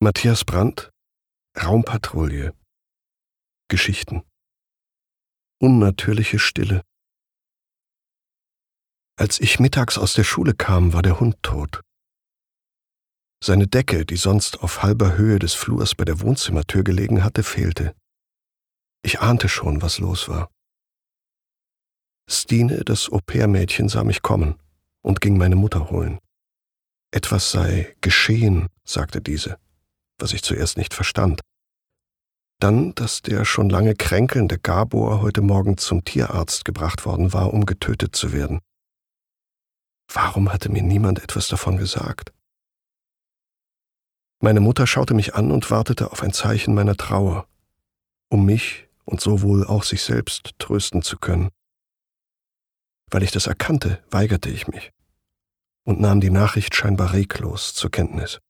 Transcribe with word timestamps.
Matthias 0.00 0.44
Brandt 0.44 0.92
Raumpatrouille 1.60 2.54
Geschichten 3.66 4.22
Unnatürliche 5.60 6.38
Stille 6.38 6.84
Als 9.16 9.40
ich 9.40 9.58
mittags 9.58 9.98
aus 9.98 10.12
der 10.12 10.22
Schule 10.22 10.54
kam, 10.54 10.92
war 10.92 11.02
der 11.02 11.18
Hund 11.18 11.42
tot. 11.42 11.80
Seine 13.42 13.66
Decke, 13.66 14.06
die 14.06 14.14
sonst 14.14 14.62
auf 14.62 14.84
halber 14.84 15.16
Höhe 15.16 15.40
des 15.40 15.54
Flurs 15.54 15.96
bei 15.96 16.04
der 16.04 16.20
Wohnzimmertür 16.20 16.84
gelegen 16.84 17.24
hatte, 17.24 17.42
fehlte. 17.42 17.96
Ich 19.02 19.18
ahnte 19.18 19.48
schon, 19.48 19.82
was 19.82 19.98
los 19.98 20.28
war. 20.28 20.48
Stine, 22.30 22.84
das 22.84 23.10
Au-pair-Mädchen, 23.10 23.88
sah 23.88 24.04
mich 24.04 24.22
kommen 24.22 24.62
und 25.02 25.20
ging 25.20 25.36
meine 25.36 25.56
Mutter 25.56 25.90
holen. 25.90 26.20
Etwas 27.10 27.50
sei 27.50 27.96
geschehen, 28.00 28.68
sagte 28.84 29.20
diese 29.20 29.58
was 30.18 30.32
ich 30.32 30.42
zuerst 30.42 30.76
nicht 30.76 30.94
verstand. 30.94 31.40
Dann, 32.60 32.94
dass 32.94 33.22
der 33.22 33.44
schon 33.44 33.70
lange 33.70 33.94
kränkelnde 33.94 34.58
Gabor 34.58 35.22
heute 35.22 35.42
Morgen 35.42 35.78
zum 35.78 36.04
Tierarzt 36.04 36.64
gebracht 36.64 37.06
worden 37.06 37.32
war, 37.32 37.54
um 37.54 37.66
getötet 37.66 38.16
zu 38.16 38.32
werden. 38.32 38.60
Warum 40.12 40.52
hatte 40.52 40.70
mir 40.70 40.82
niemand 40.82 41.22
etwas 41.22 41.48
davon 41.48 41.76
gesagt? 41.76 42.32
Meine 44.40 44.60
Mutter 44.60 44.86
schaute 44.86 45.14
mich 45.14 45.34
an 45.34 45.50
und 45.50 45.70
wartete 45.70 46.10
auf 46.12 46.22
ein 46.22 46.32
Zeichen 46.32 46.74
meiner 46.74 46.96
Trauer, 46.96 47.46
um 48.28 48.44
mich 48.44 48.88
und 49.04 49.20
so 49.20 49.42
wohl 49.42 49.64
auch 49.66 49.84
sich 49.84 50.02
selbst 50.02 50.52
trösten 50.58 51.02
zu 51.02 51.18
können. 51.18 51.50
Weil 53.10 53.22
ich 53.22 53.30
das 53.30 53.46
erkannte, 53.46 54.02
weigerte 54.10 54.50
ich 54.50 54.68
mich 54.68 54.92
und 55.84 56.00
nahm 56.00 56.20
die 56.20 56.30
Nachricht 56.30 56.74
scheinbar 56.74 57.14
reglos 57.14 57.74
zur 57.74 57.90
Kenntnis. 57.90 58.40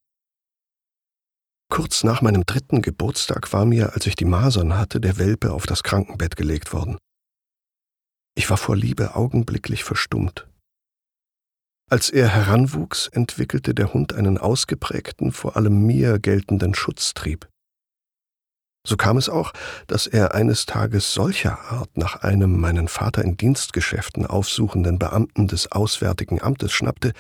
Kurz 1.71 2.03
nach 2.03 2.23
meinem 2.23 2.47
dritten 2.47 2.81
Geburtstag 2.81 3.53
war 3.53 3.67
mir, 3.67 3.93
als 3.93 4.07
ich 4.07 4.17
die 4.17 4.25
Masern 4.25 4.77
hatte, 4.79 5.01
der 5.01 5.19
Welpe 5.19 5.53
auf 5.53 5.67
das 5.67 5.83
Krankenbett 5.83 6.37
gelegt 6.37 6.73
worden. 6.73 6.97
Ich 8.35 8.49
war 8.49 8.57
vor 8.57 8.77
Liebe 8.77 9.17
augenblicklich 9.17 9.85
verstummt. 9.85 10.49
Als 11.91 12.11
er 12.11 12.29
heranwuchs, 12.29 13.09
entwickelte 13.09 13.75
der 13.75 13.93
Hund 13.93 14.13
einen 14.13 14.39
ausgeprägten, 14.39 15.33
vor 15.33 15.57
allem 15.57 15.87
mir 15.87 16.19
geltenden 16.19 16.75
Schutztrieb. 16.75 17.49
So 18.87 18.97
kam 18.97 19.17
es 19.17 19.29
auch, 19.29 19.53
dass 19.87 20.07
er 20.07 20.35
eines 20.35 20.67
Tages 20.67 21.13
solcher 21.13 21.59
Art 21.71 21.97
nach 21.97 22.23
einem 22.23 22.59
meinen 22.59 22.89
Vater 22.89 23.25
in 23.25 23.37
Dienstgeschäften 23.37 24.27
aufsuchenden 24.27 24.99
Beamten 24.99 25.49
des 25.49 25.73
Auswärtigen 25.73 26.41
Amtes 26.41 26.73
schnappte, 26.73 27.13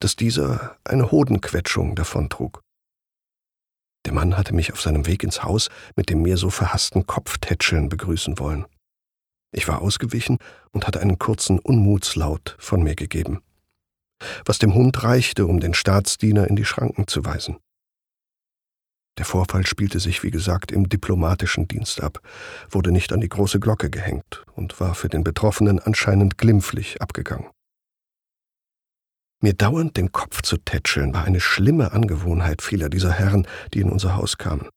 dass 0.00 0.16
dieser 0.16 0.76
eine 0.84 1.10
Hodenquetschung 1.10 1.94
davontrug. 1.94 2.63
Der 4.04 4.12
Mann 4.12 4.36
hatte 4.36 4.54
mich 4.54 4.72
auf 4.72 4.80
seinem 4.80 5.06
Weg 5.06 5.22
ins 5.22 5.42
Haus 5.42 5.68
mit 5.96 6.10
dem 6.10 6.22
mir 6.22 6.36
so 6.36 6.50
verhassten 6.50 7.06
Kopftätscheln 7.06 7.88
begrüßen 7.88 8.38
wollen. 8.38 8.66
Ich 9.52 9.68
war 9.68 9.80
ausgewichen 9.82 10.38
und 10.72 10.86
hatte 10.86 11.00
einen 11.00 11.18
kurzen 11.18 11.58
Unmutslaut 11.58 12.56
von 12.58 12.82
mir 12.82 12.96
gegeben, 12.96 13.40
was 14.44 14.58
dem 14.58 14.74
Hund 14.74 15.02
reichte, 15.04 15.46
um 15.46 15.60
den 15.60 15.74
Staatsdiener 15.74 16.48
in 16.48 16.56
die 16.56 16.64
Schranken 16.64 17.06
zu 17.06 17.24
weisen. 17.24 17.58
Der 19.16 19.24
Vorfall 19.24 19.64
spielte 19.64 20.00
sich, 20.00 20.24
wie 20.24 20.32
gesagt, 20.32 20.72
im 20.72 20.88
diplomatischen 20.88 21.68
Dienst 21.68 22.02
ab, 22.02 22.18
wurde 22.68 22.90
nicht 22.90 23.12
an 23.12 23.20
die 23.20 23.28
große 23.28 23.60
Glocke 23.60 23.88
gehängt 23.88 24.44
und 24.56 24.80
war 24.80 24.96
für 24.96 25.08
den 25.08 25.22
Betroffenen 25.22 25.78
anscheinend 25.78 26.36
glimpflich 26.36 27.00
abgegangen. 27.00 27.46
Mir 29.44 29.52
dauernd 29.52 29.98
den 29.98 30.10
Kopf 30.10 30.40
zu 30.40 30.56
tätscheln 30.56 31.12
war 31.12 31.24
eine 31.24 31.38
schlimme 31.38 31.92
Angewohnheit 31.92 32.62
vieler 32.62 32.88
dieser 32.88 33.12
Herren, 33.12 33.46
die 33.74 33.80
in 33.80 33.90
unser 33.90 34.16
Haus 34.16 34.38
kamen. 34.38 34.70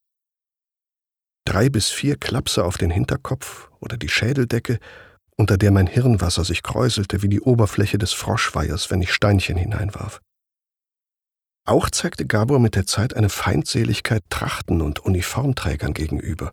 Drei 1.45 1.69
bis 1.69 1.89
vier 1.89 2.17
Klapse 2.17 2.65
auf 2.65 2.77
den 2.77 2.89
Hinterkopf 2.89 3.69
oder 3.79 3.95
die 3.95 4.09
Schädeldecke, 4.09 4.79
unter 5.37 5.57
der 5.57 5.71
mein 5.71 5.87
Hirnwasser 5.87 6.43
sich 6.43 6.63
kräuselte 6.63 7.21
wie 7.21 7.29
die 7.29 7.39
Oberfläche 7.39 7.97
des 7.97 8.11
Froschweihers, 8.11 8.91
wenn 8.91 9.01
ich 9.01 9.13
Steinchen 9.13 9.55
hineinwarf. 9.55 10.19
Auch 11.63 11.89
zeigte 11.89 12.25
Gabor 12.25 12.59
mit 12.59 12.75
der 12.75 12.85
Zeit 12.85 13.15
eine 13.15 13.29
Feindseligkeit 13.29 14.23
Trachten 14.29 14.81
und 14.81 14.99
Uniformträgern 14.99 15.93
gegenüber, 15.93 16.51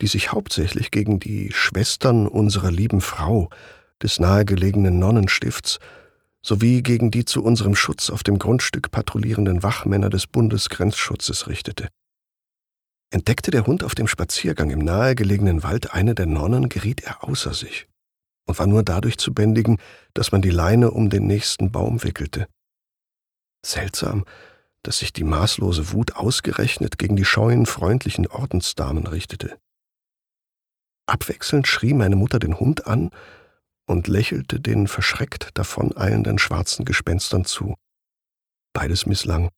die 0.00 0.06
sich 0.06 0.32
hauptsächlich 0.32 0.90
gegen 0.90 1.20
die 1.20 1.52
Schwestern 1.52 2.26
unserer 2.26 2.70
lieben 2.70 3.02
Frau 3.02 3.50
des 4.02 4.18
nahegelegenen 4.18 4.98
Nonnenstifts 4.98 5.78
sowie 6.44 6.82
gegen 6.82 7.10
die 7.10 7.24
zu 7.24 7.42
unserem 7.42 7.74
Schutz 7.74 8.10
auf 8.10 8.22
dem 8.22 8.38
Grundstück 8.38 8.90
patrouillierenden 8.90 9.62
Wachmänner 9.62 10.10
des 10.10 10.26
Bundesgrenzschutzes 10.26 11.48
richtete. 11.48 11.88
Entdeckte 13.10 13.50
der 13.50 13.66
Hund 13.66 13.82
auf 13.82 13.94
dem 13.94 14.06
Spaziergang 14.06 14.70
im 14.70 14.80
nahegelegenen 14.80 15.62
Wald 15.62 15.94
eine 15.94 16.14
der 16.14 16.26
Nonnen, 16.26 16.68
geriet 16.68 17.02
er 17.02 17.24
außer 17.24 17.54
sich 17.54 17.86
und 18.46 18.58
war 18.58 18.66
nur 18.66 18.82
dadurch 18.82 19.16
zu 19.16 19.32
bändigen, 19.32 19.78
dass 20.12 20.32
man 20.32 20.42
die 20.42 20.50
Leine 20.50 20.90
um 20.90 21.08
den 21.08 21.26
nächsten 21.26 21.72
Baum 21.72 22.02
wickelte. 22.02 22.46
Seltsam, 23.64 24.26
dass 24.82 24.98
sich 24.98 25.14
die 25.14 25.24
maßlose 25.24 25.92
Wut 25.92 26.16
ausgerechnet 26.16 26.98
gegen 26.98 27.16
die 27.16 27.24
scheuen, 27.24 27.64
freundlichen 27.64 28.26
Ordensdamen 28.26 29.06
richtete. 29.06 29.56
Abwechselnd 31.06 31.66
schrie 31.66 31.94
meine 31.94 32.16
Mutter 32.16 32.38
den 32.38 32.60
Hund 32.60 32.86
an 32.86 33.10
und 33.86 34.08
lächelte 34.08 34.60
den 34.60 34.86
verschreckt 34.86 35.50
davoneilenden 35.54 36.38
schwarzen 36.38 36.84
Gespenstern 36.84 37.44
zu. 37.44 37.74
Beides 38.72 39.06
misslang. 39.06 39.50